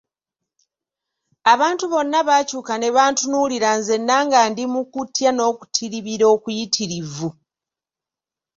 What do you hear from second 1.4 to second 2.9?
Abantu bonna baakyuka ne